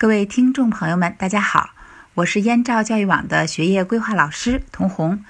[0.00, 1.72] 各位听众朋友们，大家好，
[2.14, 5.22] 我是燕赵教育网的学业规划老师童红。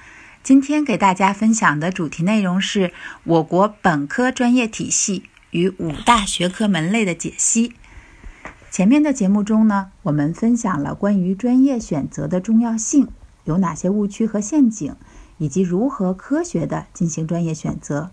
[0.44, 2.92] 今天给大家分享的主题内容是
[3.24, 7.74] 我国本科专业体系与五大学科门类的解析。
[8.70, 13.08] 前面的节目中呢，我们分享了关于专业选择的重要性，
[13.42, 14.94] 有哪些误区和陷阱，
[15.38, 18.12] 以及如何科学的进行专业选择。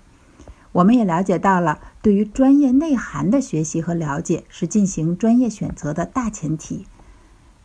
[0.71, 6.85] 我们也了解到了，对于专业内涵的学习和了解是进行专业选择的大前提。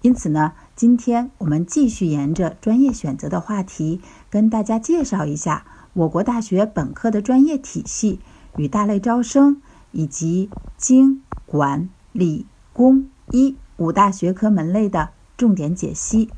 [0.00, 8.18] 因此呢，今天我们继续沿着专业选择的话题，跟大家介绍一下我国大学本科的专业体系
[8.56, 16.28] 与大类招生，以及经、管、理、工、医五大学科门类的重点解析。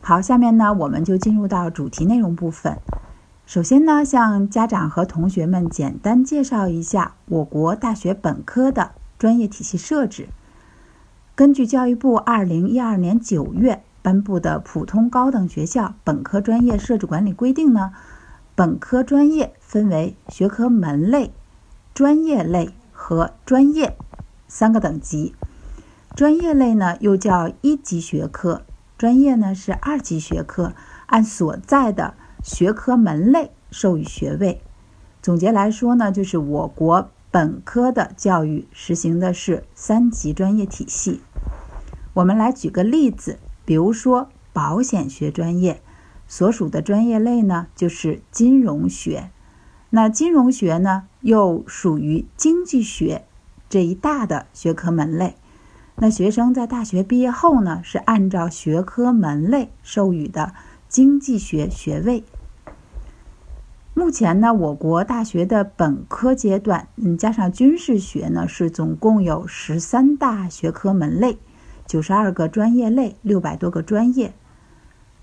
[0.00, 2.76] 好，下面呢，我们就进入到主题内容部分。
[3.48, 10.28] 首先呢，向家长和同学们简单介绍一下我国大学本科的专业体系设置。
[11.34, 17.92] 根据教育部二零一二年九月颁布的《普通高等学校本科专业设置管理规定》呢，
[18.54, 21.32] 本科专业分为学科门类、
[21.94, 23.96] 专业类和专业
[24.46, 25.34] 三个等级。
[26.14, 28.60] 专业类呢又叫一级学科，
[28.98, 30.74] 专业呢是二级学科，
[31.06, 32.12] 按所在的。
[32.42, 34.60] 学科门类授予学位。
[35.20, 41.20] 总结来说呢，就是我国本科的教育实行的是三级专业体系。
[42.14, 45.82] 我们来举个例子，比如说保险学专业
[46.26, 49.30] 所属的专业类呢，就是金融学。
[49.90, 53.24] 那金融学呢，又属于经济学
[53.68, 55.36] 这一大的学科门类。
[55.96, 60.54] 那学生在大学毕业后呢，是按照学科门类授予的。
[60.88, 62.24] 经济学学位。
[63.94, 71.36] 目前呢，我国大学的本科阶段，嗯，加上军事学呢，是总共有十三大学科门类，
[71.84, 74.32] 九十二个专业类，六百多个专业。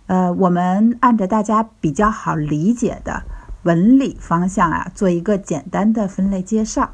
[0.08, 3.23] 呃，我们按照大家比较好理解的
[3.64, 6.93] 文理方向啊，做一个简单的分类介绍。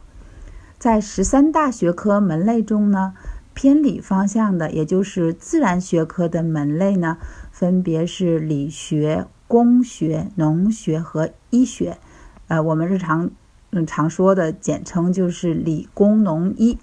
[0.77, 3.13] 在十三大学科门类中呢，
[3.53, 7.17] 偏理方向的，也就是自然学科的门类呢。
[7.61, 11.99] 分别是理学、工学、农学和医学，
[12.47, 13.29] 呃，我们日常
[13.69, 16.79] 嗯常说的简称就是理工农医。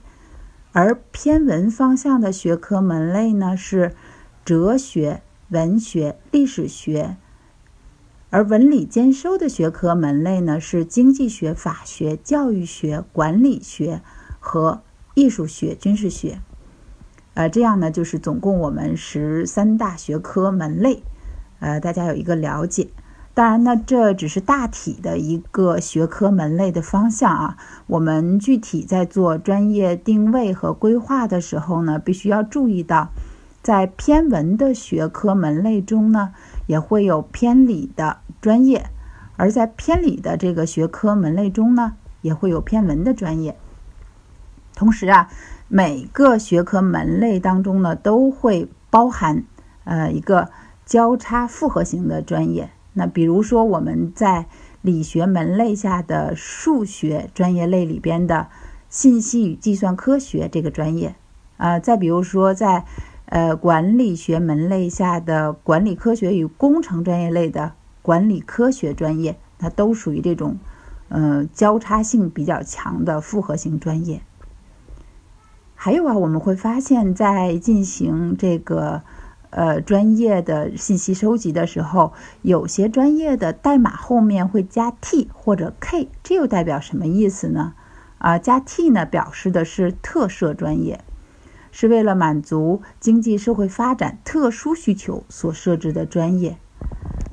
[0.71, 3.97] 而偏文方向的学科门类呢是
[4.45, 7.17] 哲学、文学、历史学，
[8.31, 14.01] 而文理兼收的学科门类呢是经济学、法学、教育学、管理学
[14.39, 14.83] 和
[15.15, 16.41] 艺术学、军事学。
[17.39, 21.05] 呃，这样呢，就是总共我们十三大学科门类，
[21.61, 22.89] 呃，大家有一个了解。
[23.33, 27.57] 当然呢，这只是大体的一个学科门类的方向啊。
[27.87, 33.11] 我们具体在做专业定位和规划的时候呢，必须要注意到，
[33.63, 36.35] 在偏文的学科门类中呢，
[36.67, 38.87] 也会有偏理的专业；
[39.37, 43.57] 而在偏理的这个学科门类中呢，也会有偏文的专业。
[44.75, 45.31] 同时啊。
[45.69, 49.45] 每个学科门类当中呢，都会包含
[49.85, 50.51] 呃一个
[50.87, 52.71] 交叉复合型的专业。
[52.95, 54.47] 那比如说我们在
[54.81, 58.49] 理学门类下的数学专业类里边的
[58.89, 61.15] 信息与计算科学这个专业，
[61.59, 62.87] 啊，再比如说在
[63.27, 70.57] 呃管理学门类下的管理科学与工程专业类的管理科学专业，它都属于这种
[71.11, 74.23] 呃交叉性比较强的复合型专业。
[75.81, 79.01] 还有啊，我们会发现，在进行这个
[79.51, 82.13] 呃专业的信息收集的时候，
[82.43, 87.75] 有些专业的代码后面会加 T 或者 K，这又代表什么意思呢？
[88.19, 91.01] 啊，加 T 呢，表示的是特设专业，
[91.71, 96.55] 是为了满足经济社会发展特殊需求所设置的专业；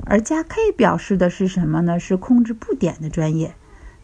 [0.05, 2.00] 而加 K 表示的是什么呢？
[2.00, 3.55] 是控制布点的专业。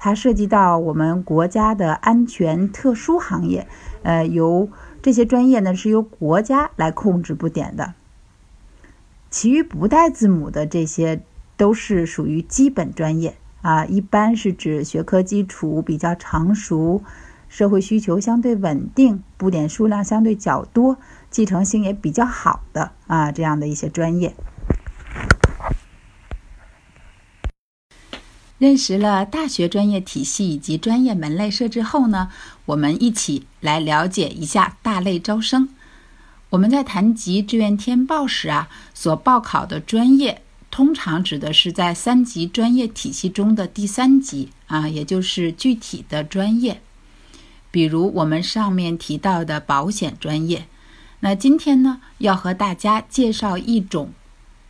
[0.03, 3.67] 它涉及到我们国家的安全特殊行业，
[4.01, 4.67] 呃，由
[5.00, 7.94] 这些专业呢是由国家来控制布点的。
[9.30, 11.21] 其余不带字母的这些
[11.56, 17.03] 都是属于基本专业啊，一般是指学科基础比较成熟、
[17.48, 20.98] 社会需求相对稳定、布点数量相对较多、
[21.30, 24.33] 继承性也比较好的啊这样的一些专业。
[28.62, 32.30] 认识了大学专业体系以及专业门类设置后呢，
[32.66, 35.68] 我们一起来了解一下大类招生。
[36.52, 46.84] 我们在谈及志愿填报时啊，所报考的专业通常指的是在三级专业体系中的第三级啊，也就是具体的专业。
[47.72, 50.68] 比如我们上面提到的保险专业，
[51.22, 54.12] 那今天呢，要和大家介绍一种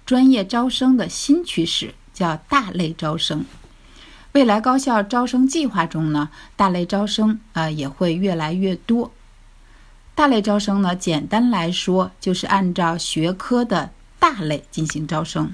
[0.06, 3.44] 专业招生的新趋势，叫大类招生。
[4.34, 9.12] 未来高校招生计划中呢，大类招生呃也会越来越多。
[10.16, 15.54] 大类招生呢，简单来说就是按照学科的大类进行招生。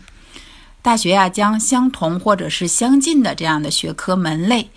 [0.81, 4.69] 大学呀，将相同或者是相近的这样的学科门类，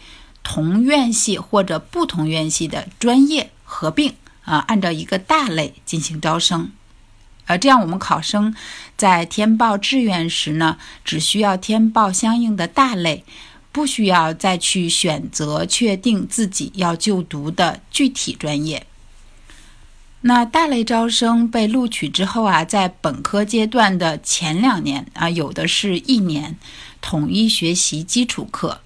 [0.42, 4.14] 同院系或者不同院系的专业合并。
[4.44, 6.72] 啊，按照一个大类进行招生，
[7.44, 8.52] 呃，这样我们考生
[8.96, 13.24] 在填报志愿时呢，只需要填报相应的大类，
[13.72, 18.86] 不需要再去选择确定自己要就读的具体专业。
[20.22, 26.58] 那大类招生被录取之后啊，在本科阶段的前两年啊，有的是一年
[27.00, 28.80] 统一学习基础课，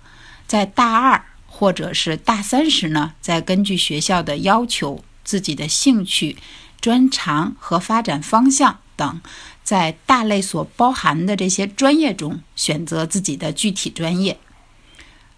[0.47, 5.05] 在大二或者是大三时呢，再根据学校的要求。
[5.25, 6.37] 自己的兴趣、
[6.83, 9.23] 专长和发展方向等，
[9.65, 14.39] 在大类所包含的这些专业中选择自己的具体专业。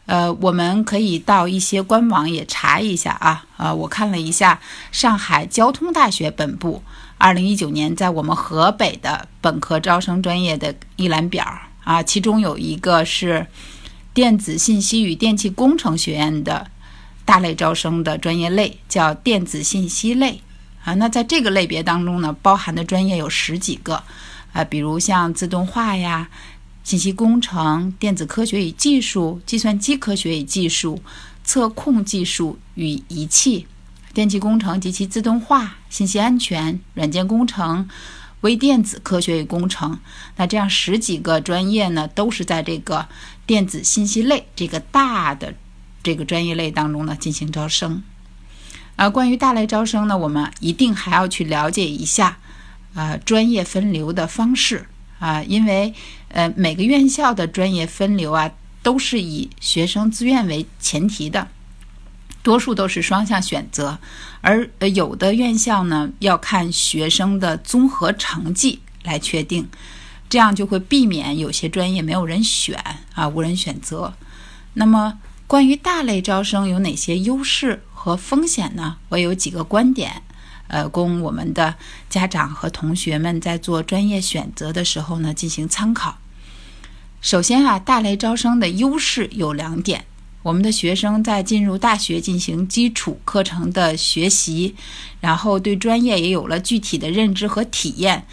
[0.06, 3.44] 呃，我们可以到一些官网也查一下啊。
[3.56, 4.61] 呃，我看了一下
[4.91, 6.82] 上海交通大学本部
[7.19, 11.44] 二零一九年在我们河北的本科招生专业的一览表
[11.85, 13.47] 啊，其中有一个是
[14.14, 16.69] 电子信息与电气工程学院的。
[17.26, 20.41] 大类招生的专业类叫电子信息类
[20.85, 24.00] 啊，那在这个类别当中呢，包含的专业有十几个
[24.52, 26.29] 啊，比如像自动化呀、
[26.87, 31.03] 信息工程、电子科学与技术、计算机科学与技术、
[31.43, 33.67] 测控技术与仪器、
[34.15, 37.88] 电气工程及其自动化、信息安全、软件工程、
[38.43, 39.99] 微电子科学与工程。
[40.37, 43.09] 那这样十几个专业呢，都是在这个
[43.44, 45.55] 电子信息类这个大的。
[46.05, 48.00] 这个专业类当中呢进行招生，
[48.94, 52.38] 啊，关于大类招生呢，我们一定还要去了解一下，
[52.94, 54.87] 呃，专业分流的方式
[55.18, 55.94] 啊，因为
[56.28, 58.50] 呃每个院校的专业分流啊
[58.82, 61.48] 都是以学生自愿为前提的，
[62.42, 63.98] 多数都是双向选择，
[64.40, 69.68] 而有的院校呢要看学生的综合成绩来确定，
[70.28, 72.78] 这样就会避免有些专业没有人选
[73.14, 74.14] 啊，无人选择，
[74.74, 75.18] 那么。
[75.48, 78.96] 关于大类招生有哪些优势和风险呢？
[79.10, 80.24] 我有几个观点，
[80.68, 81.74] 呃，供我们的
[82.08, 86.18] 家长和同学们在做专业选择的时候呢进行参考。
[87.20, 90.04] 首先啊，大类招生的优势有两点：
[90.42, 94.74] 我们的学生在进入大学进行基础课程的学习，
[95.20, 98.24] 然后对专业也有了具体的认知和体验。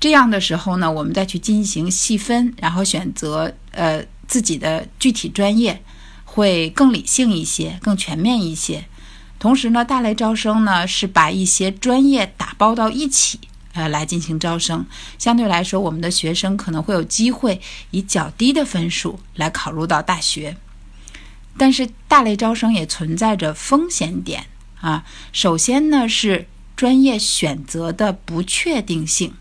[0.00, 5.82] 这样的时候呢，我们再去进行细分，然后选择呃自己的具体专业。
[6.30, 8.84] 会更理性一些，更全面一些。
[9.38, 13.38] 同时呢，大类招生呢是把一些专业打包到一起，
[13.72, 14.84] 呃，来进行招生。
[15.18, 17.60] 相对来说，我们的学生可能会有机会
[17.92, 20.56] 以较低的分数来考入到大学。
[21.56, 24.46] 但是，大类招生也存在着风险点
[24.80, 25.04] 啊。
[25.32, 26.46] 首先呢，是
[26.76, 29.34] 专业选择的不确定性。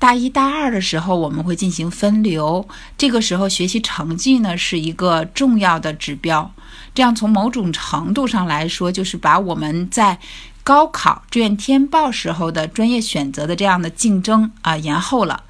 [0.00, 2.66] 大一、大二的时候，我们会进行分流。
[2.96, 6.50] 这个时候，学习成绩呢是一个重要的指标。
[6.94, 10.18] 这样，从某种程度上来说，就是把我们在
[10.64, 15.42] 高考志愿填报时候的专业选择的这样的竞争啊延后了。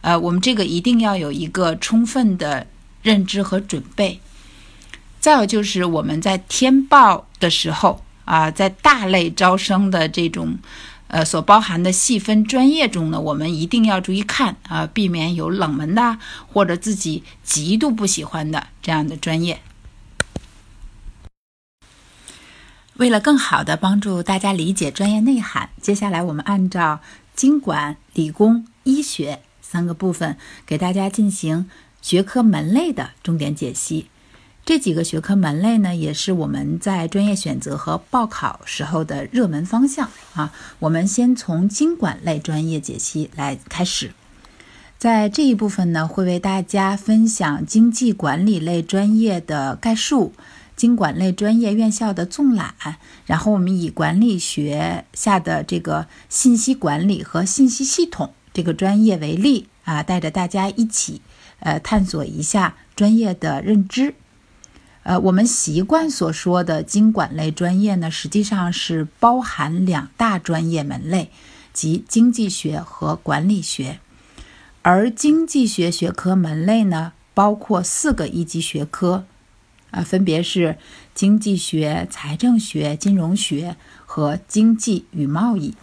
[0.00, 2.66] 呃，我们这个一定要有一个充分的
[3.04, 4.20] 认知和准备。
[5.20, 10.58] 再有就是我们在填报的时候啊，在大类招生的这种。
[11.12, 16.16] 呃，所包含的细分专业中呢，我们一定要注意看啊，避免有冷门的
[16.46, 19.60] 或者自己极度不喜欢的这样的专业。
[22.94, 27.00] 为了更好的帮助大家理解专业内涵，接下来我们按照
[27.36, 31.68] 经管、理工、医学三个部分，给大家进行
[32.00, 34.08] 学科门类的重点解析。
[34.64, 40.52] 这几个学科门类呢，也是我们在专业选择和报考时候的热门方向啊。
[40.78, 44.12] 我们先从经管类专业解析来开始，
[44.98, 50.32] 在这一部分呢，会为大家分享经济管理类专业的概述，
[50.76, 52.74] 经管类专业院校的纵览，
[53.26, 61.20] 然后我们以管理学下的这个信息管理和信息系统这个专业为例啊，带着大家一起
[61.58, 64.14] 呃探索一下专业的认知。
[65.04, 71.30] 呃，我们习惯所说的经管类专业呢，实际上是包含两大专业门类，
[71.72, 73.98] 即经济学和管理学。
[74.82, 79.24] 而经济学学科门类呢，包括四个一级学科，
[79.90, 80.78] 啊，分别是
[81.14, 85.74] 经济学、财政学、金融学和经济与贸易。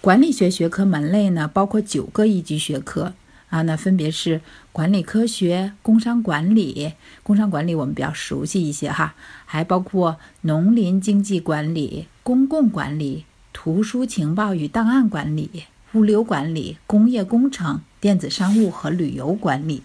[0.00, 3.14] 管理学学科门类呢，包括九个一级学科
[3.50, 4.40] 啊，那分别是
[4.72, 6.92] 管理科学、工商管理。
[7.22, 9.14] 工商管理我们比较熟悉一些哈，
[9.46, 15.64] 还包括农林经济管理、公共管理、图书情报与档案管理、
[15.94, 19.82] 物流管理、工业工程、电子商务和旅游管理。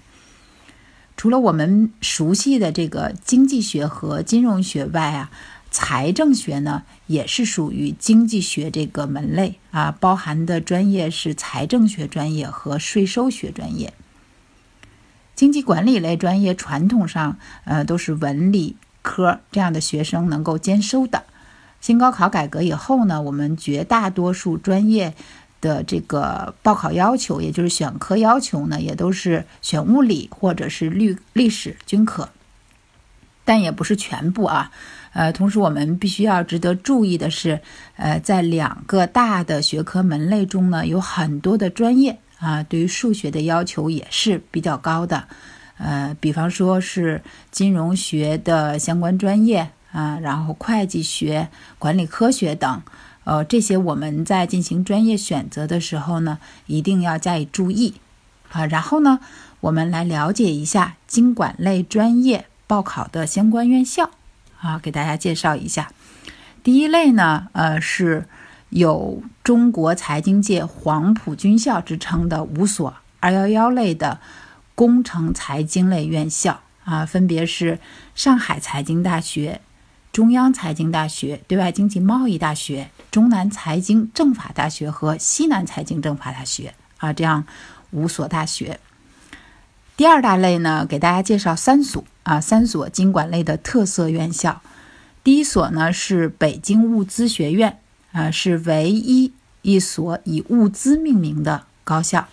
[1.15, 5.31] 除了我们熟悉的这个经济学和金融学外啊，
[5.73, 13.91] 财政学呢也是属于经济学这个门类啊，包含的专业是财政学专业和税收学专业。
[15.35, 21.23] 经济管理类专业传统上呃都是文理科这样的学生能够兼收的。
[21.81, 25.13] 新高考改革以后呢，我们绝大多数专业。
[25.63, 32.27] 的这个报考要求，也就是选科要求呢，也都是选物理或者是历历史均可，
[33.45, 34.71] 但也不是全部啊。
[35.13, 37.61] 呃，同时我们必须要值得注意的是，
[37.97, 45.27] 呃，在两个大的学科门类中呢，有很多的专业啊，对于数学的要求也是比较高的。
[45.77, 47.21] 呃，比方说是
[47.51, 52.81] 金融学的相关专业啊，然后会计学、管理科学等。
[53.25, 57.93] 呃，这些我们在进行专业选择的时候呢，一定要加以注意
[58.51, 58.65] 啊。
[58.65, 59.19] 然后呢，
[59.59, 64.09] 我们来了解一下经管类专业报考的相关院校
[64.59, 65.91] 啊，给大家介绍一下。
[66.63, 68.27] 第一类呢，呃，是
[68.69, 74.19] 有中国财经界黄埔军校之称的五所“二幺幺”类的
[74.73, 77.77] 工程财经类院校啊，分别是
[78.15, 79.61] 上海财经大学。
[80.11, 87.45] 中央财经大学、对外经济贸易大学、中南财经政法大学和西南财经政法大学啊，这样
[87.91, 88.79] 五所大学。
[89.95, 94.61] 第二大类呢，给大家介绍三所啊，三所经管类的特色院校。
[95.23, 97.77] 第一所呢是北京物资学院
[98.11, 99.31] 啊，是唯一
[99.61, 102.27] 一所以物资命名的高校，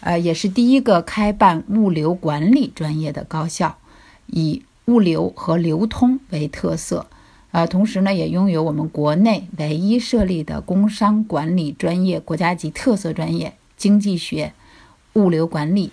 [0.00, 3.78] 呃，也是第一个开办物流管理专业的高校，
[4.26, 4.62] 以。
[4.86, 7.06] 物流和流通为特色，
[7.52, 14.52] 呃，同时呢，也拥有我们国内唯一设立的工商管理专业国家级特色专业——经济学
[15.12, 15.92] 物流管理。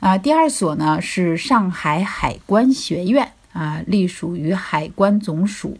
[0.00, 5.78] 啊，第二所呢是上海海关学院，啊，隶属于海关总署。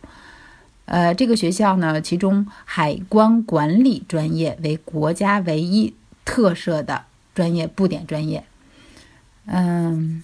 [0.87, 5.95] 呃，这个学校呢，其中海关管理专业为国家唯一
[6.25, 8.45] 特设的专业布点专业。
[9.47, 10.23] 嗯。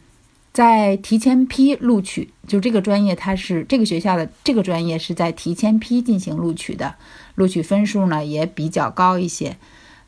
[0.52, 6.94] 在提前批录取，就这个专业，它是这个学校的这个专业是在提前批进行录取的，
[7.34, 9.56] 录取分数呢也比较高一些。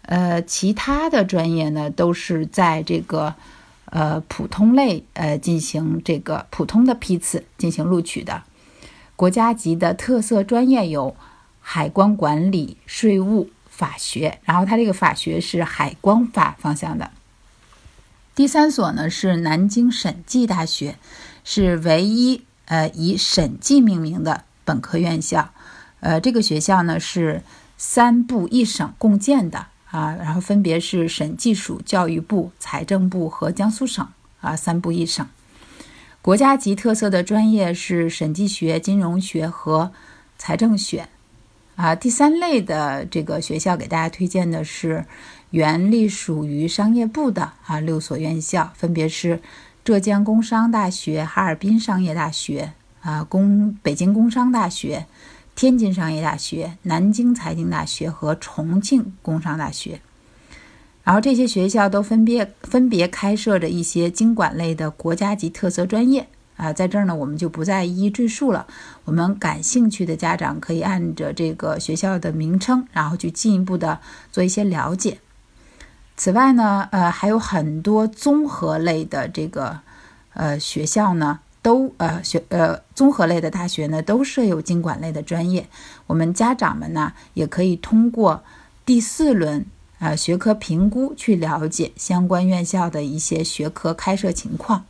[0.02, 3.35] 呃，其他的专业呢都是在这个
[3.87, 8.43] 呃普通类呃进行这个普通的批次进行录取的。
[9.16, 11.16] 国家级的特色专业有
[11.61, 17.11] 海关管理、税务、法学，然后它这个法学是海关法方向的。
[18.35, 20.97] 第三所呢是南京审计大学，
[21.43, 25.50] 是唯一呃以审计命名的本科院校。
[26.00, 27.43] 呃，这个学校呢是
[27.78, 34.07] 三部一省共建的啊，然后分别是审计署、教育部、财政部和江苏省
[34.40, 35.26] 啊，三部一省。
[36.21, 39.93] 国家级特色的专业是审计学、金融学和
[40.37, 41.09] 财政学。
[41.76, 45.05] 啊，第三类的这个学校给大家推荐的是
[45.50, 49.43] 原隶属于商业部的啊六所院校，分别是
[49.85, 55.07] 浙江工商大学、哈尔滨商业大学、啊工北京工商大学、
[55.57, 60.01] 天津商业大学、南京财经大学和重庆工商大学。
[61.03, 66.29] 然后这些学校都分别分别开设着一些经管类的国家级特色专业。
[66.57, 68.67] 啊，在这儿呢，我们就不再一一赘述了。
[69.05, 74.01] 我们感兴趣的家长可以按着这个学校的名称，然后去进一步的
[74.33, 75.19] 做一些了解。
[76.17, 79.81] 此外呢，呃，还有很多综合类的这个
[80.33, 85.68] 呃学校呢，都呃学呃综合类的大学呢，都设有经管类的专业。
[86.06, 88.44] 我们家长们呢，也可以通过
[88.85, 89.66] 第四轮
[89.99, 94.87] 呃学科评估去了解相关院校的一些学科开设情况。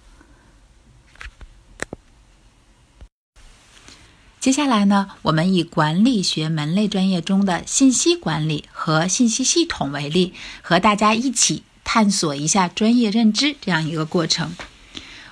[4.38, 14.52] 接下来呢，我们以管理学门类专业中的信息管理和信息系统为例，和大家一起探索一下专业认知这样一个过程。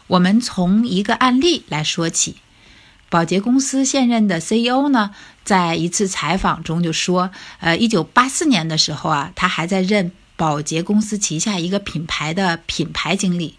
[0.07, 2.37] 我们从一个案例来说起。
[3.09, 5.13] 保洁公司现任的 CEO 呢，
[5.45, 7.31] 在一次采访中就说
[7.61, 13.57] ：“呃，一九八四年的时候啊，他还在任保洁公司旗下一个品牌的品牌经理。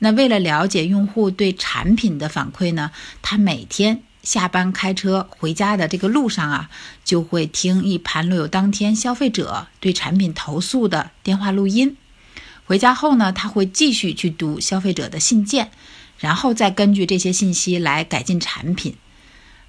[0.00, 2.90] 那为了了解用户对产品的反馈呢，
[3.22, 6.68] 他每天。”下班开车回家的这个路上啊，
[7.06, 11.96] 就会听一盘录有当天消费者对产品投诉的电话录音。
[12.70, 15.72] 回家后呢，他会继续去读消费者的信件，
[16.18, 18.94] 然后再根据这些信息来改进产品。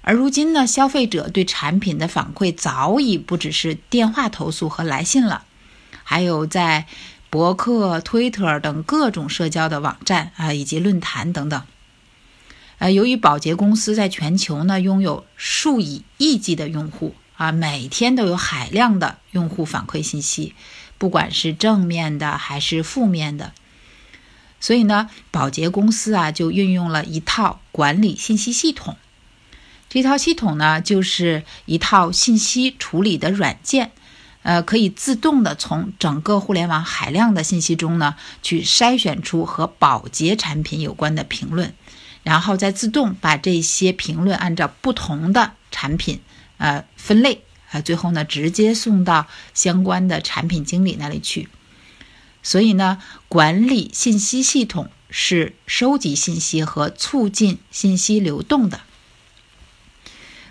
[0.02, 5.42] 而如今呢，消费者对产品的反馈早已不只是电话投诉和来信了，
[6.04, 6.86] 还有在
[7.28, 11.60] 博客、推特等各种社交的网站啊，以及论坛等等。
[12.78, 20.54] 呃，由于宝洁公司在全球呢拥有数以亿计的用户啊，每天都有海量的用户反馈信息，
[21.02, 23.52] 不管是正面的还是负面的，
[24.60, 28.96] 所以呢，宝洁公司啊就运用了一套管理信息系统。
[29.88, 33.90] 这套系统呢，就是一套信息处理的软件，
[34.44, 41.74] 呃，可以自动的从整个互联网海量的信息中呢，去筛选出和保洁产品有关的评论，
[42.22, 46.20] 然后再自动把这些评论按照不同的产品
[46.58, 51.48] 呃分类，啊，最后呢，直接送到相关的产品经理那里去。
[52.42, 58.80] 所以呢，管理信息系统是收集信息和促进信息流动的。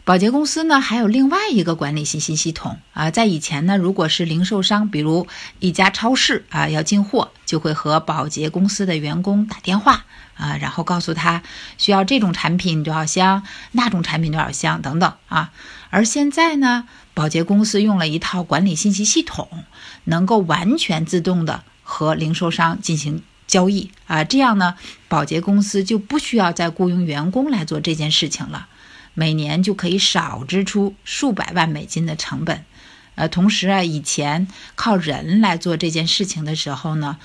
[0.03, 3.11] 保洁公司呢，还有另外一个管理信息系统啊。
[3.11, 5.27] 在以前呢，如果是零售商，比如
[5.59, 10.05] 一家超市啊，要进货，就会和保洁公司的员工打电话
[10.35, 11.43] 啊，然后告诉他
[11.77, 13.43] 需要这种产品多少箱，
[13.73, 15.51] 那种产品多少箱等等啊。
[15.91, 19.47] 而现在呢，保洁公司用了一套管理信息系统，
[20.05, 24.23] 能够完全自动的和零售商进行交易啊。
[24.23, 24.73] 这样呢，
[25.07, 28.67] 保洁公司就不需要再雇佣员工来做这件事情了。
[29.13, 32.63] 每年就可以少支出数百万美金的成本，
[33.15, 37.17] 呃，同时啊，以前靠人来做这件事情的时候呢，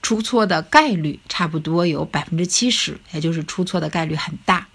[0.00, 4.68] 出错的概率差不多有百分之七十，也就是出错的概率很大。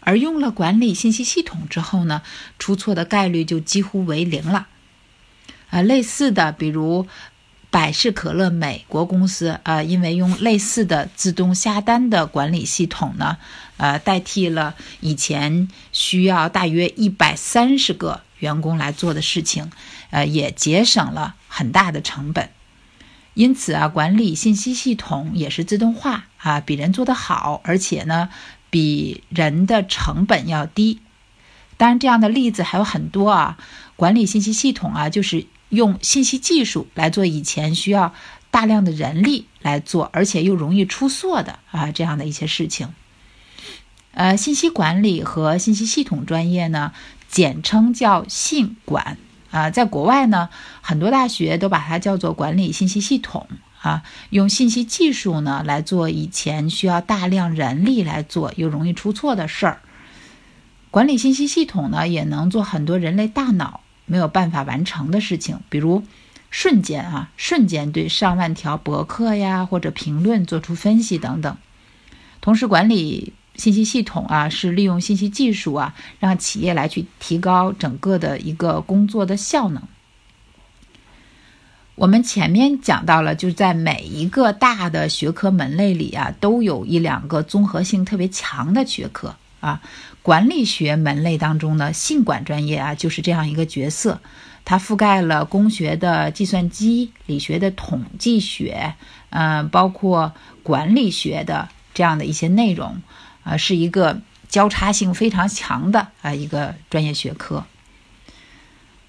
[0.00, 2.22] 而用了管理信息系统之后呢，
[2.58, 4.68] 出错的概率就几乎为零了。
[5.70, 7.06] 啊，类似的，比如。
[7.72, 13.38] 百事可乐美国公司啊，因为用类似的自动下单的管理系统呢，
[13.78, 19.72] 呃，代替了以前需要大约一百三十个员工来做的事情，
[20.10, 22.50] 呃，也节省了很大的成本。
[23.32, 28.28] 因此啊，管理信息系统也是自动化啊，比人做得好，而且呢，
[28.68, 31.00] 比人的成本要低。
[31.78, 33.56] 当然，这样的例子还有很多啊。
[33.96, 35.46] 管理信息系统啊，就是。
[35.72, 38.12] 用信息技术来做以前需要
[38.50, 42.92] 大量的人力来做，而且又容易出错的啊这样的一些事情。
[44.12, 46.92] 呃，信息管理和信息系统专业呢，
[47.30, 49.16] 简称叫信管
[49.50, 49.70] 啊。
[49.70, 50.50] 在国外呢，
[50.82, 53.48] 很多大学都把它叫做管理信息系统
[53.80, 54.02] 啊。
[54.28, 59.80] 用信息技术呢来做以前需要大量人力来做又容易出错的事儿。
[60.90, 63.80] 管理信息系统呢，也能做很多人类大脑。
[64.12, 66.04] 没有办法完成的事情，比如
[66.50, 71.56] 瞬间啊，瞬间对上万条博客呀或者评论做出分析等等。
[72.42, 79.82] 同时，管理信息系统啊，是利用信息技术啊，让企业来去提高整个的一个工作的效能。
[81.94, 89.36] 我们前面讲到了，就在每一个大的学科门类里啊，都有一两个综合性特别强的学科。
[89.60, 89.80] 啊，
[90.22, 94.20] 管理学门类当中呢，信管专业啊就是这样一个角色，
[94.64, 98.94] 它覆盖了工学的计算机、理学的统计学，
[99.30, 100.32] 嗯，包括
[100.62, 103.02] 管理学的这样的一些内容，
[103.42, 107.64] 啊，是一个交叉性非常强的啊一个专业学科。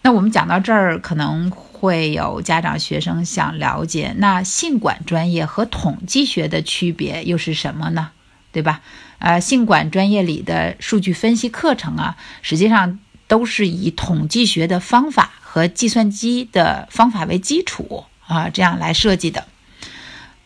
[0.02, 8.10] 那我们讲到这儿，可能会有家长、学生想了解，那信管专业和统计学的区别又是什么呢？
[8.52, 8.82] 对吧？
[9.24, 19.46] 呃，信管专业里的数据分析课程啊，实际上都是以统计学的方法和计算机的方法为基础啊，这样来设计的。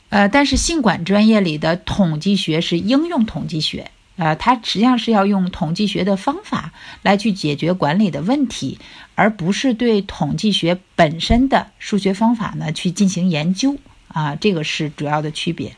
[0.09, 8.77] 呃，但是信管专业里的统计学是应用统计学，呃，它实际上是要用统计学的方法来去解决管理的问题，
[9.15, 13.75] 而不是对统计学本身的数学方法呢去进行研究
[14.09, 15.75] 啊，这个是主要的区别。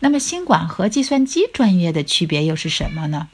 [0.00, 3.28] 那么，信管和计算机专业的区别又是什么呢？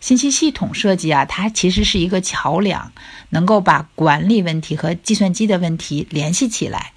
[0.00, 2.92] 信息系统设计啊，它其实是一个桥梁，
[3.30, 6.92] 能够把管理问题和计算机的问题联系起来。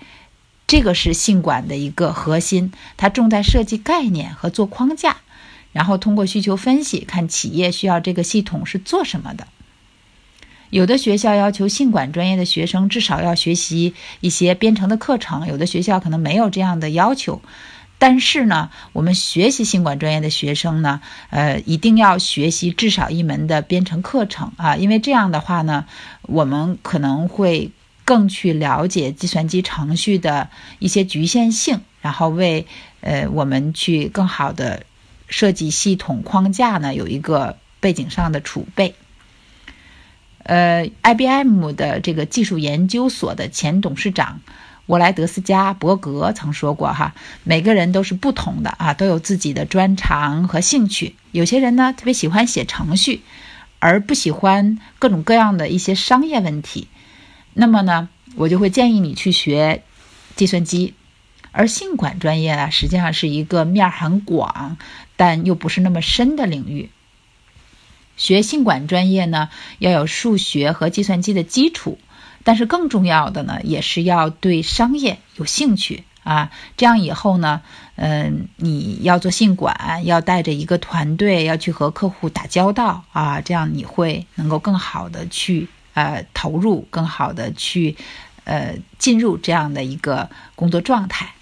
[0.67, 5.17] 这个是信管的一个核心，它重在设计概念和做框架，
[5.71, 9.48] 然后通过需求分析，看企业需要这个系统是做什么的。
[10.71, 17.41] 有的学校要求信管专业的学生至少要学习一些编程的课程，有的学校可能没有这样的要求。
[17.98, 25.86] 但是呢，我们学习信管专业的学生呢，呃，一定要学习至少一门的编程课程啊，因为这样的话呢，
[26.24, 27.72] 我们可能会
[28.04, 32.68] 更去了解计算机程序的一些局限性，然后为
[33.00, 34.84] 呃我们去更好的
[35.30, 38.94] 设计系统框架呢，有一个背景上的储备。
[40.44, 44.42] 呃，IBM 的这个技术研究所的前董事长。
[44.88, 51.15] 沃莱德斯加伯格曾说过：“哈，每个人都是不同的啊，都有自己的专长和兴趣。
[51.32, 53.21] 有些人呢，特别喜欢写程序，
[53.80, 56.88] 而不喜欢各种各样的一些商业问题。
[57.54, 59.82] 那么呢，我就会建议你去学
[60.36, 60.93] 计算机。
[61.52, 64.78] 而信管专业呢，实际上是一个面很广，
[65.15, 66.91] 但又不是那么深的领域。
[68.17, 71.98] 学信管专业呢，要有数学和计算机的基础。”
[72.46, 76.52] 但是更重要的呢，也是要对商业有兴趣啊。
[76.78, 77.64] 这样以后呢，
[77.96, 83.42] 嗯，你要做信管，要带着一个团队，要去和客户打交道啊。
[83.42, 87.98] 这样你会能够更好的去呃投入，更好的去
[88.44, 91.34] 呃进入这样的一个工作状态。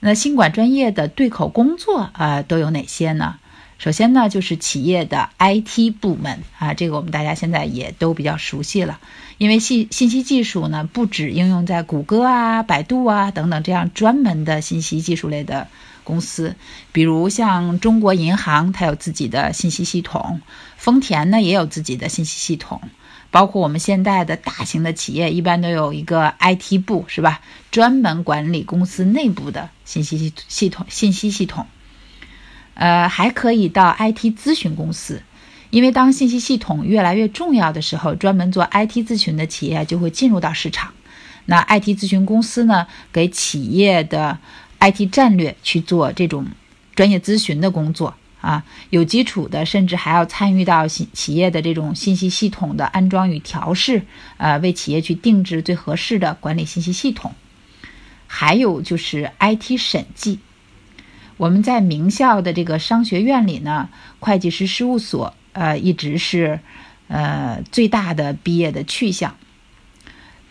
[0.00, 3.36] 那信管专业的对口工作啊，都有哪些呢？
[3.76, 8.98] 首先呢，就是企业的 IT 部门啊，这个我们大家现在也都比较熟悉了。
[9.40, 15.66] 因为信信息技术呢，不止应用在谷歌啊、百度啊等等这样专门的信息技术类的
[16.04, 16.56] 公司，
[16.92, 20.40] 比如像中国银行，它有自己的信息系统；
[20.76, 22.82] 丰田呢，也有自己的信息系统。
[23.30, 27.40] 包括我们现在的大型的企业，一般都有一个 IT 部，是吧？
[27.70, 31.64] 专门管理公司内部的信息系系统、信息系统。
[32.74, 35.22] 呃，还可以到 IT 咨询公司。
[35.70, 40.92] 因为当信息系统越来越重要的时候，专门做 IT 咨询的企业就会进入到市场。
[41.46, 44.38] 那 IT 咨询公司呢，给企业的
[44.80, 46.46] IT 战略去做这种
[46.94, 54.02] 专业咨询的工作啊，有基础的，甚至还要参与到企企业的这种信息系统的安装与调试，
[54.38, 57.32] 呃，为企业去定制最合适的管理信息系统。
[58.26, 60.38] 还有就是 IT 审计，
[61.36, 65.34] 我们在名校的这个商学院里呢，会计师事务所。
[65.52, 66.60] 呃，一直是，
[67.08, 69.36] 呃，最大的毕业的去向。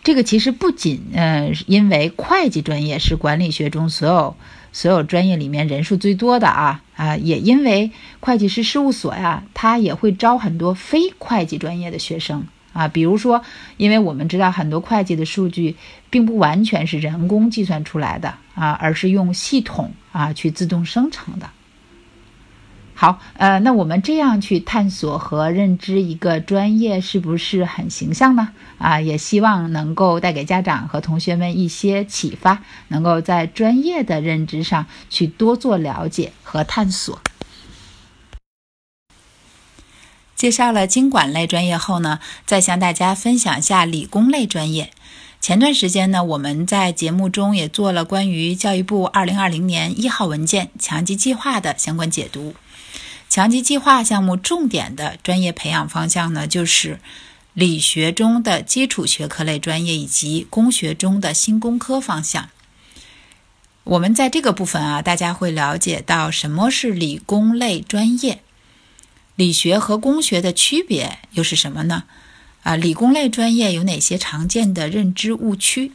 [0.02, 4.36] 这个其实不仅，呃，因为会计专业是管理学中所有
[4.72, 12.88] 所有专业里面人数最多的啊啊，也因为会计师事务所呀，它也会招很多非会计专业的学生啊。
[12.88, 13.42] 比如说，
[13.76, 15.76] 因为我们知道很多会计的数据
[16.08, 21.50] 并不完全是人工计算出来的啊，而是用系统啊去自动生成的。
[23.00, 28.50] 好，呃，那我们这样去探索和认知一个专业，是不是很形象呢？
[28.76, 37.18] 啊，也希望能够带给家长和同学们一些启发，能够在专业的认知上去多做了解和探索。
[40.36, 44.90] 介绍了经管类专业后呢，再向大家分享一下理工类专业。
[45.40, 52.54] 前段时间呢，我们在节目中也做了关于教育部二零二零年一号文件强基计划的相关解读。
[53.30, 56.98] 强基计划项目重点的专业培养方向呢，就是
[57.54, 62.50] 理学中的基础学科类专业以及工学中的新工科方向。
[63.84, 68.42] 我们在这个部分啊，大家会了解到什么是理工类专业，
[69.36, 72.02] 理学和工学的区别又是什么呢？
[72.64, 75.92] 啊，理工类专业有哪些常见的认知误区？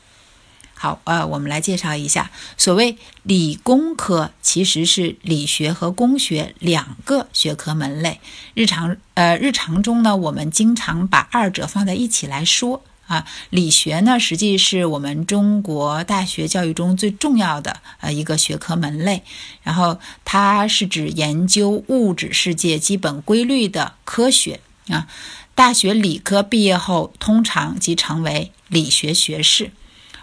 [0.78, 8.20] 好，呃，我们来介绍一下，所谓理工科其实是理学和工学两个学科门类。
[8.54, 13.26] 日常，呃，日常中呢，我们经常把二者放在一起来说啊。
[13.50, 19.24] 理学呢，实际是我们中国大学教育中最重要的呃一个学科门类，
[19.64, 24.60] 然后它是指研究物质世界基本规律的科学
[24.90, 25.08] 啊。
[25.56, 29.72] 大学理科毕业后，通常即成为理学学士。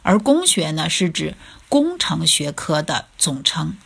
[0.03, 1.35] 而工学呢，是指
[1.69, 3.77] 工程学科的总称。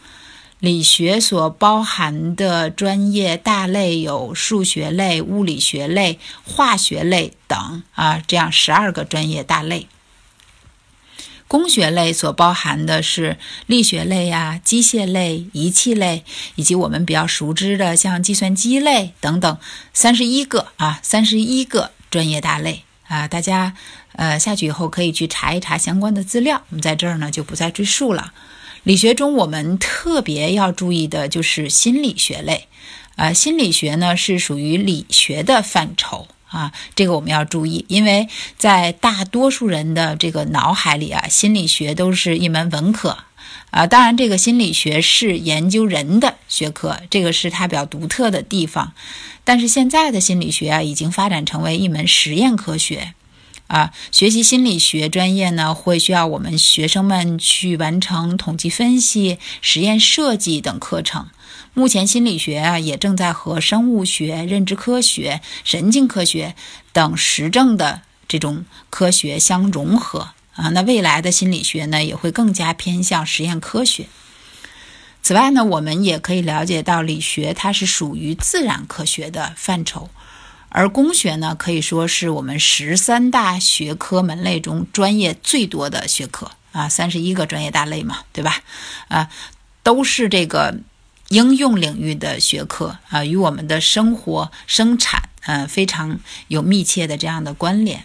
[0.59, 9.87] 理学所包含的专业大类有数学类、物理学类、化学类等啊，这样十二个专业大类。
[11.46, 16.24] 工学类所包含的是力学类呀、机械类、仪器类，
[16.55, 19.59] 以及我们比较熟知的像计算机类等等，
[19.92, 23.74] 三十一个啊，三十一个专业大类啊，大家。
[24.16, 28.33] 呃，下去以后可以去查一查相关的资料，我们在这儿呢就不再赘述了。
[28.83, 32.66] 理学中我们特别要注意的就是心理学类，
[33.16, 43.18] 呃，心理学呢是属于理学的范畴啊，这个我们要注意，因为在大多数人的这个脑海里啊，心理学都是一门文科。
[43.70, 43.87] 啊。
[43.87, 48.92] 当然，这个心理学是研究人的学科，这个是它比较独特的地方。
[49.44, 53.12] 但是现在的心理学啊，已经发展成为一门实验科学。
[53.68, 61.26] 啊，学习心理学专业呢，会需要我们学生们去完成统计分析、实验设计等课程。
[61.74, 66.55] 目前，心理学啊也正在和生物学、认知科学、神经科学
[66.92, 70.68] 等实证的这种科学相融合啊。
[70.70, 74.07] 那未来的心理学呢，也会更加偏向实验科学。
[75.22, 80.09] 此外呢，我们也可以了解到，理学它是属于自然科学的范畴。
[80.76, 88.62] 而工学呢，可以说是我们十三大学科门类中专业最多的学科啊，三十一个专业大类嘛，对吧？
[89.08, 89.30] 啊，
[89.82, 90.78] 都是这个
[91.30, 98.04] 应用领域的学科啊，与我们的生活生产呃非常有密切的这样的关联。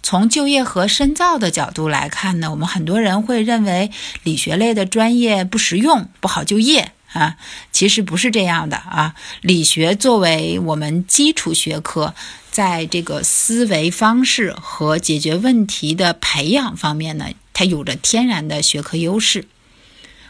[0.00, 3.90] 从就业和深造的角度来看呢，我们很多人会认为
[4.22, 6.92] 理学类的专业不实用，不好就业。
[7.12, 7.36] 啊，
[7.72, 9.14] 其实不是这样的啊。
[9.40, 12.14] 理学作为我们基础学科，
[12.50, 19.46] 在这个思维方式和解决问题的培养方面呢，它有着天然的学科优势。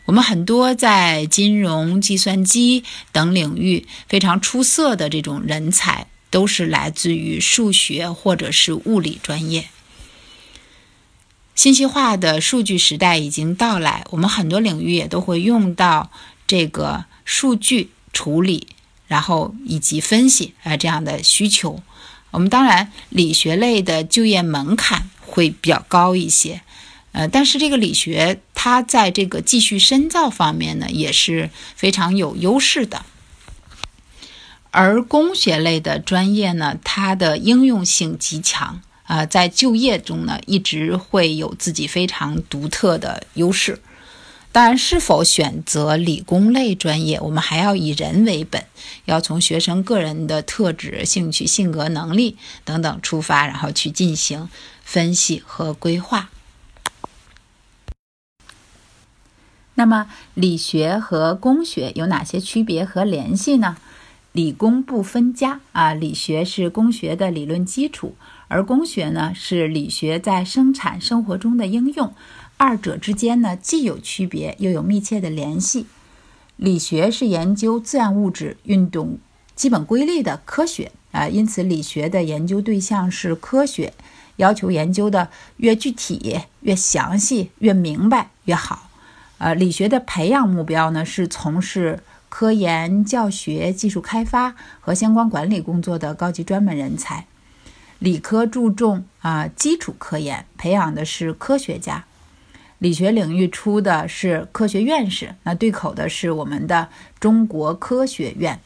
[0.06, 9.66] 我们很多在金融、计算机等领域非常出色的这种人才，都是来自于数学或者是物理专业。
[11.54, 16.10] 信息化的数据时代已经到来，我们很多领域也都会用到。
[16.50, 18.66] 这个数据处理，
[19.06, 21.80] 然后以及分析啊这样的需求，
[22.32, 26.62] 我们当然理学类的就业门槛会比较高一些，
[27.12, 33.04] 呃，但是这个理学它在这个继续深造方面呢也是非常有优势的，
[34.72, 43.80] 而工学类的专业呢，它的应用性极强啊，在就业中呢一直会有自己非常独特的优势。
[44.52, 48.64] 当然，是否选择理工类专业，我们还要以人为本，
[49.04, 54.48] 要从学生个人的特质、兴趣、性格、能力等等出发，然后去进行
[54.82, 56.30] 分析和规划。
[59.74, 63.76] 那么，理学和工学有哪些区别和联系呢？
[64.32, 68.14] 理工不分家啊，理学是工学的理论基础，
[68.46, 72.14] 而工学呢，是理学在生产生活中的应用。
[72.62, 75.86] 二者之间呢，既有区别，又有密切的联系。
[76.58, 79.18] 理学是研究自然物质运动
[79.56, 83.94] 基本规律的科学啊，因此理学的研究对象是科学，
[84.36, 88.90] 要求研究的越具体、越详细、越明白越好。
[89.38, 97.24] 呃，理学的培养目标呢，是从事科研、教学、技术开发和相关管理工作的高级专门人才。
[97.98, 102.04] 理科注重啊基础科研，培养的是科学家。
[102.80, 106.88] 理学领域出的是科学院士，那对口的是我们的
[107.20, 108.58] 中国科学院，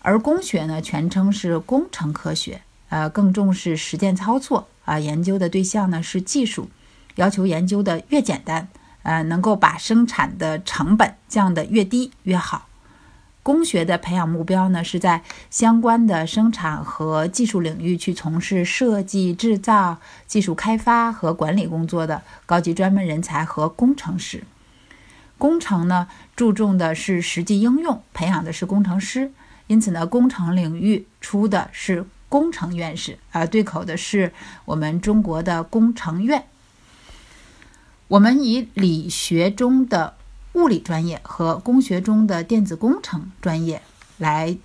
[0.00, 6.70] 而工学呢，全称是工程科学，呃，更重视实践操作啊，研究的对象呢是技术，
[7.16, 8.66] 要求研究的越简单，
[9.02, 12.66] 呃，能够把生产的成本降得越低越好。
[13.42, 24.44] 工学的培养目标呢，是在相关的生产和技术领域去从事设计、制造、技术开发和管理工作的高级专门人才和工程师。
[25.38, 29.32] 工程呢，注重的是实际应用，培养的是工程师。
[29.66, 34.32] 因此呢，工程领域出的是工程院士，啊，对口的是
[34.66, 36.44] 我们中国的工程院。
[38.06, 40.14] 我们以理学中的。
[40.54, 43.80] 物理专业和工学中的电子工程专业
[44.18, 44.56] 来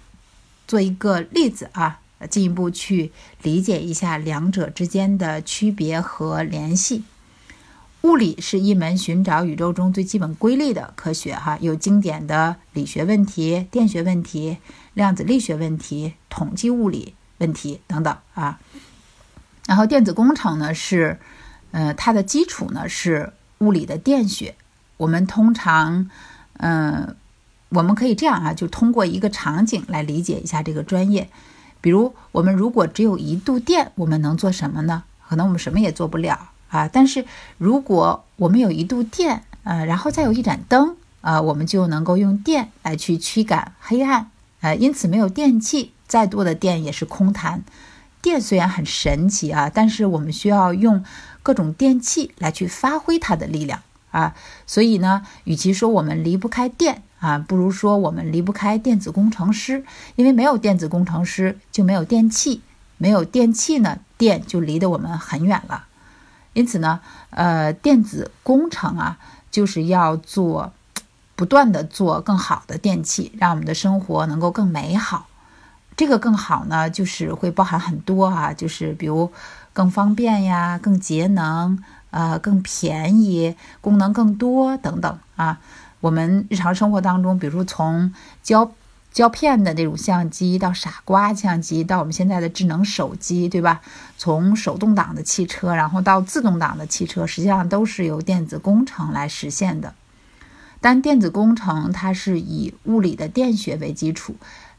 [0.67, 7.03] 做一个例子啊，进一步去理解一下两者之间的区别和联系。
[8.01, 14.57] 物理是一门寻找宇宙中最基本规律的科学，哈，有经典的理学问题、电学问题、
[14.93, 18.59] 量子力学问题、统计物理问题等等啊。
[19.65, 21.19] 然后电子工程呢是，
[21.71, 24.55] 呃，它的基础呢是物理的电学。
[24.97, 26.09] 我们通常，
[26.57, 27.15] 嗯，
[27.69, 31.29] 我们可以这样啊，就通过一个场景来理解一下这个专业。
[31.79, 35.03] 比如，我们如果只有一度电，我们能做什么呢？
[35.29, 36.89] 可能我们什么也做不了啊。
[36.91, 37.25] 但是，
[37.57, 44.31] 如果我们有一度电，呃，然后再有一盏灯，啊，我们就能够用电来去驱赶黑暗，
[44.61, 47.63] 呃，因此没有电器，再多的电也是空谈。
[48.21, 51.05] 电虽然很神奇啊，但是我们需要用
[51.43, 53.81] 各种电器来去发挥它的力量。
[54.11, 54.33] 啊，
[54.65, 59.83] 所以呢，与其说我们离不开电啊，不如说我们离不开电子工程师。
[60.15, 62.61] 因为没有电子工程师，就没有电器；
[62.97, 65.85] 没有电器呢，电就离得我们很远了。
[66.53, 69.19] 因此呢，呃，电子工程啊，
[69.51, 70.73] 就是要做，
[71.35, 75.27] 不断的做更好的电器，让我们的生活能够更美好。
[75.95, 79.31] 这个更好呢，就是会包含很多啊，就是比如
[79.73, 85.59] 更方便呀、更节能、呃、更便宜、功能更多等等啊。
[85.99, 88.71] 我们日常生活当中，比如从胶
[89.11, 93.81] 胶片的那种相机到傻瓜相机，到我们现在的智能手机，对吧？
[94.17, 99.95] 从手动挡的汽车，然后到自动挡的汽车，实际上都是由电子工程来实现的。
[100.79, 104.35] 但电子工程它是以物理的电学为基础，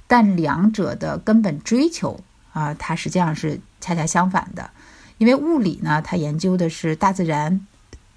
[0.06, 2.20] 但两者的根本追求
[2.52, 4.70] 啊，它实际上是恰恰相反的。
[5.18, 7.60] 因为物理呢，它研究的是大自然；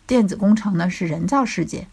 [0.07, 1.87] 电子工程呢，是人造世界。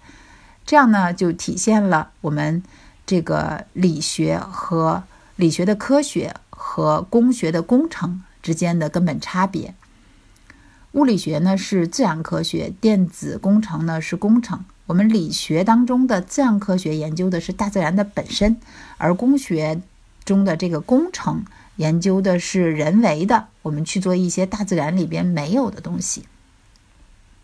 [0.65, 2.63] 这样呢，就体现了我们
[3.07, 5.03] 这个理学和
[5.37, 9.75] 理学的科学和工学的工程之间的根本差别。
[10.93, 14.65] 物理学呢是自然科学，电子工程呢是工程。
[14.87, 18.57] 我们理学当中的自然科学研究的是大自然的本身，
[18.97, 19.81] 而工学
[20.25, 21.45] 中的这个工程
[21.79, 26.25] 研究的是人为的，我们去做一些大自然里边没有的东西。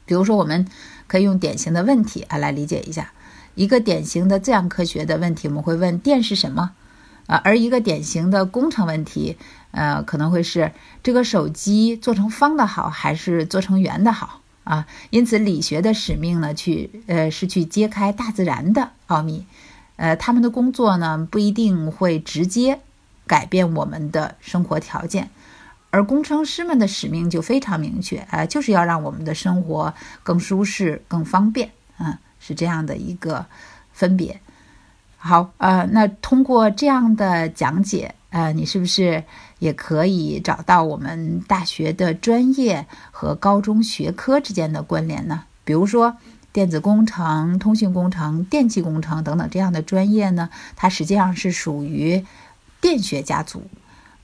[0.07, 0.67] 比如说，我们
[1.07, 3.13] 可以用典型的问题啊来理解一下
[3.55, 6.73] 一个典型的自然科学的问题，我们会问电是什么
[7.27, 7.41] 啊？
[7.45, 9.39] 而一个典型的工程问题，
[9.71, 14.87] 呃，可能会是这个手机做成方的好还是做成圆的好啊？
[15.11, 19.47] 因此，理学的使命呢，去呃是去揭开大自然的奥秘，
[19.97, 22.81] 呃，他们的工作呢不一定会直接
[23.27, 25.31] 改变我们的生活条件。
[25.91, 33.47] 而工程师们的使命就非常明确，啊，就是要让我们的生活更舒适、更方便，啊，是这样的一个
[33.93, 34.41] 分别。
[35.17, 39.23] 好，呃，那通过这样的讲解，呃，你是不是
[39.61, 45.45] 也可以找到我们大学的专业和高中学科之间的关联呢？
[45.63, 46.17] 比如说
[46.53, 52.27] 电子工程、通信工程、电气工程等等这样的专业呢，它实际上是属于
[52.85, 53.63] 电学家族。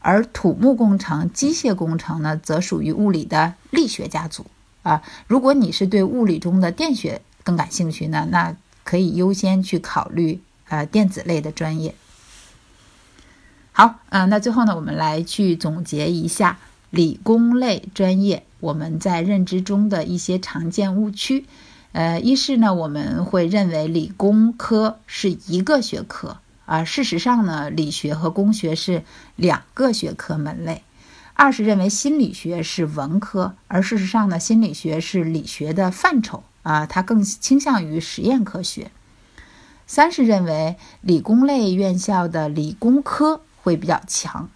[0.00, 4.44] 而土木工程、机械工程呢，则属于物理的力学家族
[4.82, 5.02] 啊。
[5.26, 11.94] 如果你是对物理中的电学更感兴趣呢，那可以优先去考虑呃电子类的专业。
[13.72, 16.58] 好，嗯，那最后呢，我们来去总结一下
[16.90, 21.46] 理工类专业我们在认知中的一些常见误区。
[21.92, 26.38] 呃，一是呢，我们会认为理工科是一个学科。
[26.70, 29.02] 啊，事实上呢，理学和工学是
[29.34, 30.84] 两个学科门类。
[31.34, 38.92] 二是认为心理学是文科，而事实上呢，心理学是理学的范畴啊，它更倾向于实验科学。
[39.88, 44.48] 三是认为理工类院校的理工科会比较强。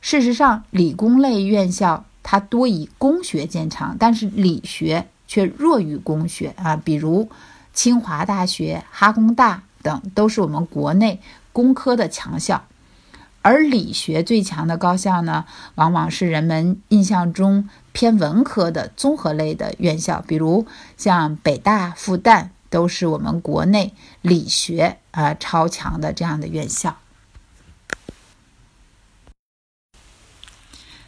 [0.00, 7.30] 事实上，理工类院校它多以工学见长，但是理学却弱于工学啊，比如
[7.72, 9.62] 清华大学、哈工大。
[9.84, 11.20] 等都是我们国内
[11.52, 12.64] 工科的强校，
[13.42, 15.44] 而理学最强的高校呢，
[15.74, 20.66] 往往是人们印象中偏文科的综合类的院校，比如
[20.96, 26.96] 像北大、复旦，都是我们国内理学啊超强的这样的院校。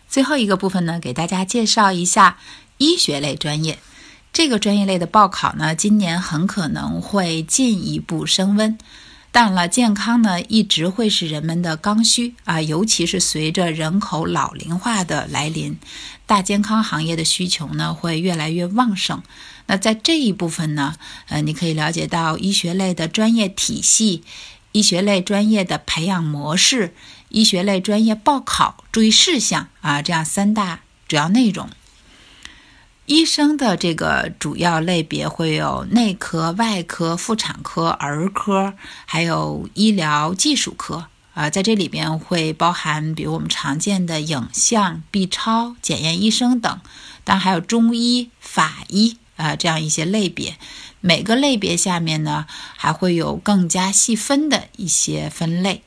[0.07, 2.39] 最后一个部分呢，给大家介绍一下
[2.77, 3.79] 医学类专业。
[4.37, 8.77] 这个专业类的报考呢，今年很可能会进一步升温。
[9.33, 15.79] 当然了，健康呢一直会是人们的刚需啊，尤其是随着人口老龄化的来临，
[16.27, 19.23] 大健康行业的需求呢会越来越旺盛。
[19.69, 20.97] 那在这一部分呢，
[21.29, 24.23] 呃，你可以了解到医学类的专业体系、
[24.73, 26.95] 医学类专业的培养模式、
[27.31, 31.71] 医学类专业报考注意事项啊，这样三大主要内容。
[33.07, 46.81] 医生的这个主要类别会有内科、外科、妇产科、儿科，还有医疗技术科啊，在这里边会包含，比如我们常见的影像、B 超、检验医生等，
[47.23, 50.57] 当然还有中医、法医啊这样一些类别。
[51.01, 55.83] 每个类别下面呢，还会有更加细分的一些分类。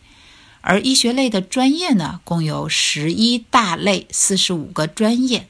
[0.61, 5.47] 而医学类的专业呢，共有十一大类，四十五个专业。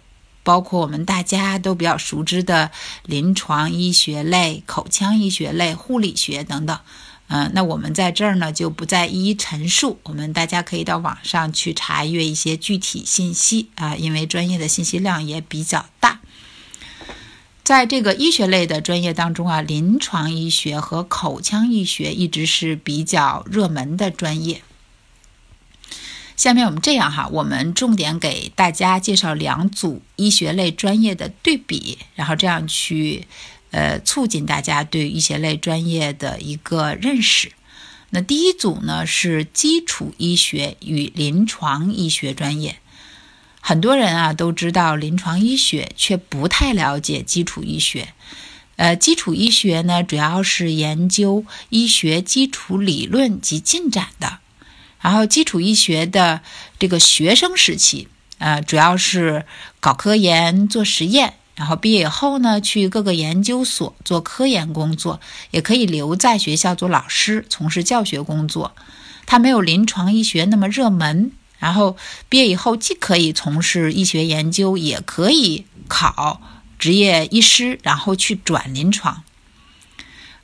[0.50, 2.72] 包括我们大家都比较熟知的
[3.06, 6.80] 临床医学类、口腔医学类、护理学等等，
[7.28, 16.20] 嗯，那我们在这儿呢就不再一一陈述，我们大家可以到网上去查阅一些具体信息啊，因为专业的信息量也比较大。
[17.64, 24.64] 在这个医学类的专业当中啊，临床医学和口腔医学一直是比较热门的专业。
[26.40, 33.28] 下面我们这样哈，我们重点给大家介绍两组医学类专业的对比，然后这样去
[33.72, 37.52] 呃，促进大家对医学类专业的一个认识。
[38.12, 42.78] 那第一组呢是基础医学与临床医学专业。
[43.60, 48.14] 很多人啊都知道临床医学，却不太了解基础医学。
[48.78, 54.39] 呃，基础医学呢，主要是研究医学基础理论及进展的。
[55.02, 56.41] 然后，基础医学的
[56.78, 59.45] 这个学生时期，呃，主要是
[59.80, 61.36] 搞科研、做实验。
[61.56, 65.20] 然后毕业以后呢，去各个研究所做科研工作，
[65.52, 68.74] 也可以留在学校做老师，从事教学工作。
[69.26, 71.32] 它没有临床医学那么热门。
[71.58, 71.97] 然后
[72.30, 76.41] 毕业以后，既可以从事医学研究，也可以考
[76.78, 79.24] 执业医师，然后去转临床。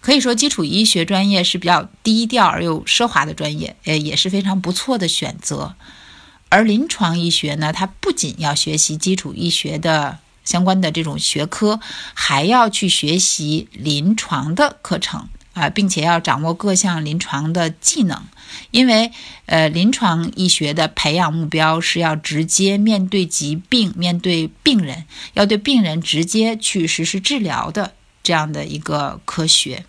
[0.06, 5.74] 可以说，基础医学专业是比较低调而又奢华的专业，呃，也是非常不错的选择。
[6.50, 11.80] 而临床医学呢，它不仅要学习基础医学的相关的这种学科，
[12.14, 15.28] 还要去学习临床的课程。
[15.56, 18.22] 啊，并且要掌握各项临床的技能，
[18.72, 19.10] 因为
[19.46, 29.86] 呃，临床医学的培养目标是要直接面对疾病，面对病人，要对病人直接去实施治疗的这样的一个科学。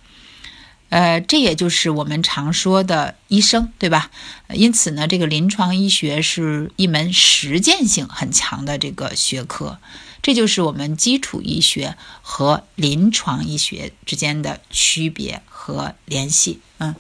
[0.88, 4.10] 呃，这也就是我们常说的医生，对吧？
[4.50, 9.78] 因此呢，这个临床医学是一门实践性很强的这个学科。
[10.22, 16.60] 这就是我们基础医学和临床医学之间的区别和联系。
[16.78, 16.94] 嗯，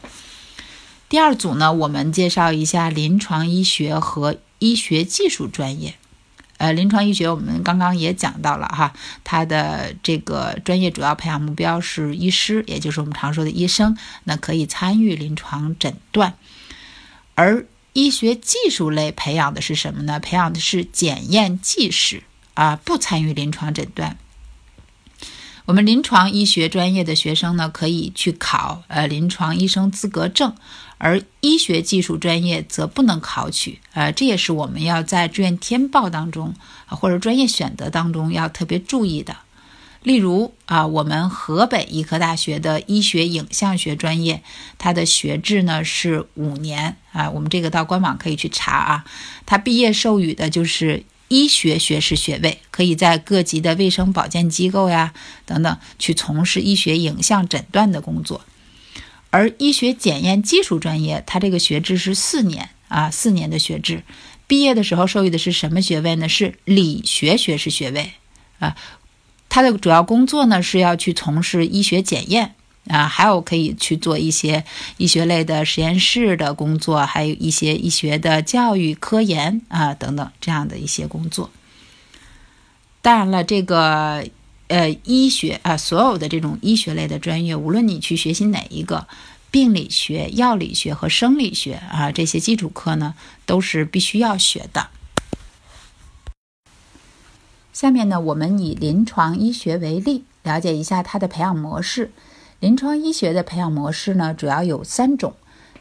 [1.08, 5.94] 第二组呢，我们介绍一下临床医学和医学技术专业。
[6.58, 8.92] 呃，临床医学我们刚刚也讲到了哈，
[9.24, 16.34] 它的这个专业主要培养目标是医师，也就是我们常说的医生，那可以参与临床诊断。
[17.34, 20.18] 而医学技术类培养的是什么呢？
[20.20, 22.22] 培养的是检验技师。
[22.54, 24.16] 啊，不参与临床诊断。
[25.66, 30.54] 我们临床医学专业的学生呢，可以去考呃临床医生资格证，
[30.96, 33.80] 而医学技术专业则不能考取。
[33.92, 36.54] 呃，这也是我们要在志愿填报当中
[36.86, 39.38] 或者专业选择当中要特别注意的。
[40.04, 44.44] 例如啊，我们河北医科大学的医学影像学专业，
[44.78, 49.04] 它的学制呢是五年啊，我们这个到官网可以去查啊，
[49.44, 51.02] 它毕业授予的就是。
[51.28, 55.12] 医学学士学位可以在各级的卫生保健机构呀
[55.44, 58.44] 等等去从事医学影像诊断的工作，
[59.30, 64.04] 而医学检验技术专业，它这个学制是四年啊，四年的学制，
[64.46, 66.28] 毕业的时候授予的是什么学位呢？
[66.28, 68.12] 是理学学士学位
[68.60, 68.76] 啊，
[69.48, 72.54] 它的主要工作呢是要去从事医学检验。
[72.88, 74.64] 啊，还有可以去做一些
[74.96, 81.50] 医学类的实验室的工作，还有一些医学的教育科研啊等等这样的一些工作。
[83.02, 84.24] 当然了，这个
[84.68, 89.06] 呃医学啊，所有的这种医学类的专业，无论你去学习哪一个，
[89.50, 93.14] 病理学、药理学和生理学啊这些基础科呢，
[93.44, 94.88] 都是必须要学的。
[97.72, 102.10] 下面呢，我们以临床医学为例，了解一下它的培养模式。
[102.58, 105.34] 临床医学的培养模式呢，主要有三种。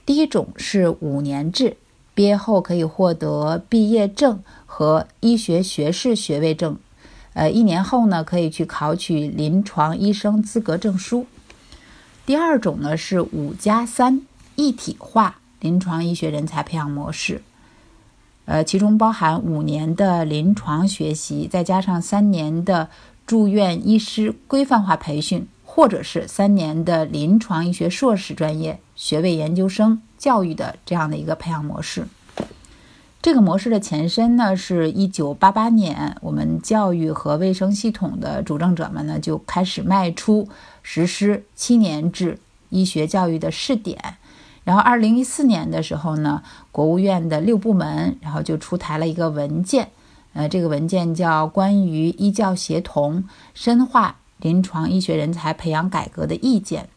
[0.06, 1.78] 第一种是五年制，
[2.14, 6.78] 毕业后可以获得毕业证和医学学士学位证，
[7.34, 11.26] 呃，一年后呢可以去考取临床医生资格证书。
[12.26, 14.22] 第二种呢是五加三
[14.56, 17.42] 一体化临床医学人才培养模式，
[18.44, 22.90] 呃，其中包含五年的临床学习，再加上三年的
[23.26, 25.48] 住院医师规范化培训。
[25.76, 32.08] 或者是三年的临床医学硕士专业学位研究生教育的这样的一个培养模式。
[33.22, 40.48] 这个模式的前身呢，是一九八八年，我们教育和卫生系统的主政者们呢就开始迈出
[40.82, 44.16] 实施七年制医学教育的试点。
[44.64, 49.90] 然后二零一四年的时候呢，国务院的六部门然后就出台了一个文件，
[50.32, 54.16] 呃，这个文件叫《关于医教协同深化》。
[54.38, 56.90] 临床医学人才培养改革的意见，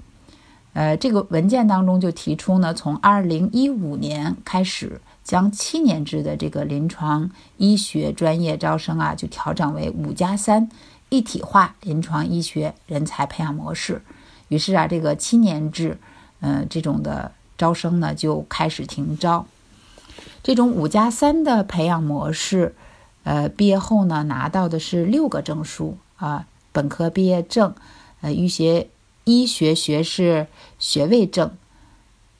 [0.72, 10.68] 呃，这个文件当中就提出呢，从二零一五年开始，将七年制的这个临床医学专业招生啊，就调整为五加三
[11.08, 14.02] 一体化临床医学人才培养模式。
[14.48, 15.98] 于是啊，这个七年制，
[16.40, 19.46] 呃，这种的招生呢，就开始停招。
[20.42, 22.74] 这种五加三的培养模式，
[23.22, 26.46] 呃，毕业后呢，拿到的是六个证书啊。
[26.72, 27.74] 本科毕业证，
[28.20, 28.88] 呃，医学
[29.24, 30.46] 医学学士
[30.78, 31.56] 学位证，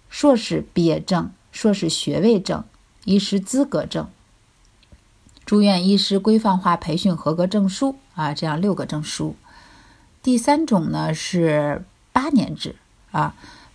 [0.08, 2.64] 硕士毕业证、硕士学位证、
[3.04, 4.08] 医师资格证、
[5.44, 9.34] 住院医师规范化培训合格证书啊，这样六个证书。
[10.22, 12.76] 第三种呢是八年制
[13.12, 13.34] 啊，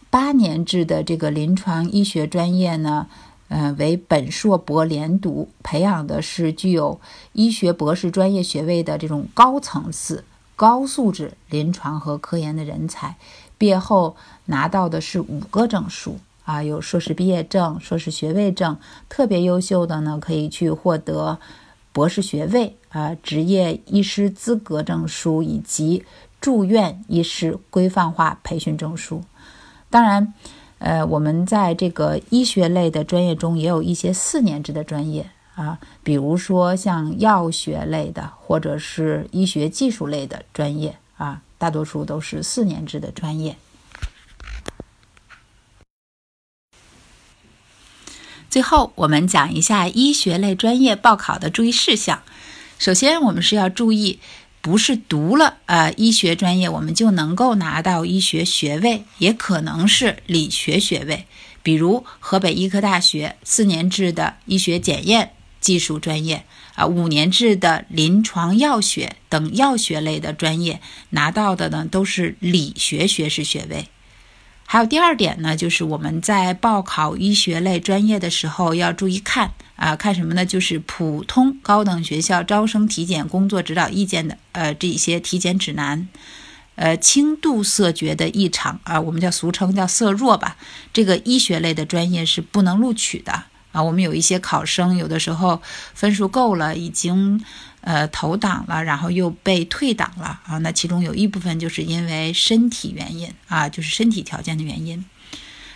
[0.09, 3.07] 八年制的这个临床医学专业呢，
[3.47, 6.99] 呃，为本硕博连读，培养的是具有
[7.31, 10.23] 医学博士专业学位的这种高层次、
[10.55, 13.15] 高素质临床和科研的人才。
[13.57, 18.77] 毕业后拿到的是五个证书啊，有硕士毕业证、硕士学位证，
[19.07, 21.39] 特别优秀的呢，可以去获得
[21.91, 26.03] 博士学位啊，执业医师资格证书以及。
[26.43, 29.23] 住院医师规范化培训证书，
[29.89, 30.33] 当然，
[30.79, 43.55] 呃，我们在这个医学类的专业中也有一些四年制的专业啊，比如说像药学类的或者是医学技术类的专业啊，大多数都是四年制的专业。
[48.49, 52.21] 最后，我们讲一下医学类专业报考的注意事项。
[52.77, 54.19] 首先，我们是要注意。
[54.61, 61.27] 不是读了啊医学专业，我们就能够拿到医学学位，也可能是理学学位。
[61.61, 65.33] 比如河北医科大学四年制的医学检验
[65.63, 66.43] 技术专业
[66.75, 73.87] 啊，五年制的临床药学等药学类的专业拿到的呢，都是理学学士学位。
[74.65, 80.45] 还有第二点呢，就是我们在报考医学类专业的时候要注意看啊，看什么呢？
[80.45, 86.07] 就是普通高等学校招生体检工作指导意见的呃这些体检指南，
[86.75, 90.57] 呃轻度色觉的异常啊，我们叫俗称叫色弱吧，
[90.91, 93.43] 这个医学类的专业是不能录取的
[93.73, 93.83] 啊。
[93.83, 95.61] 我们有一些考生有的时候
[95.93, 97.43] 分数够了，已经。
[97.85, 100.57] 呃，投档了，然后又被退档了啊。
[100.59, 105.03] 那其中有一部分就是因为身体原因啊，就是身体条件的原因。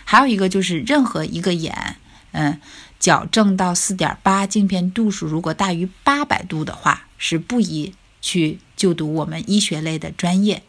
[0.06, 1.96] 还有一个就是任何一个眼，
[2.32, 2.58] 嗯，
[2.98, 7.92] 矫正到四点八镜片度数如果大于八百度的话，是不宜
[8.22, 10.62] 去就读我们医学类的专业。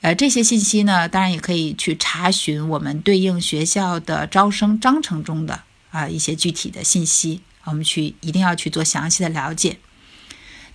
[0.00, 9.78] 呃，这些信息呢，当然也可以去查询我们对应学校的招生章程中的啊一些具体的信息，我们去一定要去做详细的了解。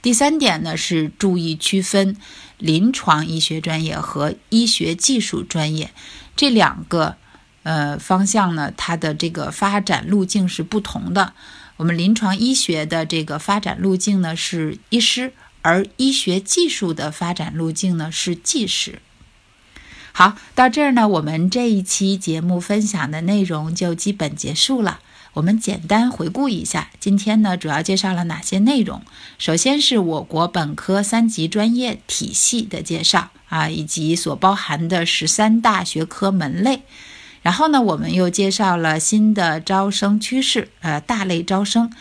[0.02, 2.16] 第三点呢是注意区分
[2.60, 5.92] 临床医学专业和医学技术专业
[6.36, 7.16] 这两个
[7.64, 11.34] 呃方向呢，它的这个发展路径是不同的。
[11.78, 19.02] 我们临床医学的这个发展路径呢是医师，而医学技术的发展路径呢是技师。
[20.12, 25.00] 好，到这儿呢，我们这一期节目分享的内容就基本结束了。
[25.36, 29.02] 我们简单回顾一下，今天呢主要介绍了哪些内容？
[29.38, 36.84] 首先是我国本科三级专业体系的介绍啊，以及所包含的十三大学科门类。
[37.42, 41.92] 然后呢，我们又介绍了新的招生趋势，呃，大类招生。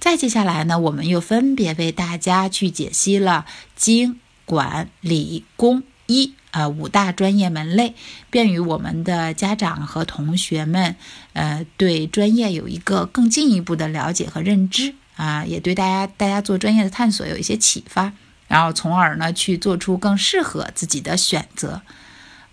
[0.00, 6.34] 再接下来呢，我们又分别为大家去解析了经管理工医。
[6.52, 7.94] 呃，五大专业门类，
[8.30, 10.96] 便于我们的家长和同学们，
[11.32, 18.12] 呃，对专业有一个更进一步的了解和认知啊，也对大家大家做专业的探索有一些启发，
[18.48, 21.82] 然后从而呢去做出更适合自己的选择。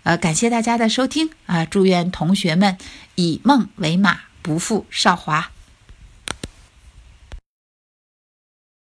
[0.04, 2.78] 呃，感谢大家的收听啊，祝愿同学们
[3.16, 5.50] 以梦为马，不负韶华。